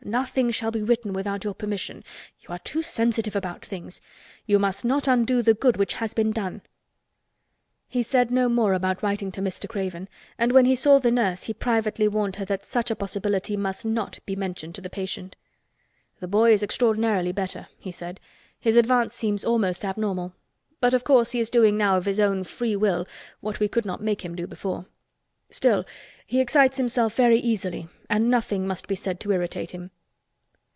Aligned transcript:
"Nothing 0.03 0.49
shall 0.51 0.71
be 0.71 0.81
written 0.81 1.13
without 1.13 1.43
your 1.45 1.53
permission. 1.53 2.03
You 2.41 2.49
are 2.49 2.57
too 2.59 2.81
sensitive 2.81 3.33
about 3.35 3.63
things. 3.65 4.01
You 4.47 4.57
must 4.59 4.83
not 4.83 5.07
undo 5.07 5.41
the 5.43 5.53
good 5.53 5.77
which 5.77 5.93
has 5.93 6.13
been 6.15 6.31
done." 6.31 6.63
He 7.87 8.01
said 8.03 8.29
no 8.31 8.49
more 8.49 8.73
about 8.73 9.01
writing 9.03 9.31
to 9.33 9.41
Mr. 9.41 9.69
Craven 9.69 10.09
and 10.39 10.51
when 10.51 10.65
he 10.65 10.73
saw 10.75 10.97
the 10.99 11.11
nurse 11.11 11.43
he 11.43 11.53
privately 11.53 12.07
warned 12.09 12.37
her 12.37 12.45
that 12.45 12.65
such 12.65 12.89
a 12.91 12.95
possibility 12.95 13.55
must 13.55 13.85
not 13.85 14.19
be 14.25 14.35
mentioned 14.35 14.73
to 14.75 14.81
the 14.81 14.89
patient. 14.89 15.35
"The 16.19 16.27
boy 16.27 16.51
is 16.51 16.63
extraordinarily 16.63 17.31
better," 17.31 17.67
he 17.77 17.91
said. 17.91 18.19
"His 18.59 18.75
advance 18.75 19.13
seems 19.13 19.45
almost 19.45 19.85
abnormal. 19.85 20.33
But 20.81 20.93
of 20.95 21.03
course 21.05 21.31
he 21.31 21.39
is 21.39 21.51
doing 21.51 21.77
now 21.77 21.95
of 21.95 22.05
his 22.05 22.19
own 22.19 22.43
free 22.43 22.75
will 22.75 23.07
what 23.39 23.59
we 23.61 23.67
could 23.69 23.85
not 23.85 24.03
make 24.03 24.25
him 24.25 24.35
do 24.35 24.45
before. 24.47 24.87
Still, 25.51 25.85
he 26.25 26.39
excites 26.41 26.77
himself 26.77 27.13
very 27.15 27.37
easily 27.37 27.87
and 28.09 28.29
nothing 28.29 28.67
must 28.67 28.87
be 28.89 28.95
said 28.95 29.19
to 29.21 29.31
irritate 29.33 29.71
him." 29.71 29.91